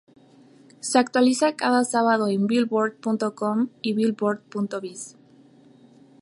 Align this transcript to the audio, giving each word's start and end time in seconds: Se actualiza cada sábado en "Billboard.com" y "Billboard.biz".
Se 0.79 0.97
actualiza 0.97 1.55
cada 1.55 1.83
sábado 1.83 2.27
en 2.27 2.47
"Billboard.com" 2.47 3.69
y 3.83 3.93
"Billboard.biz". 3.93 5.15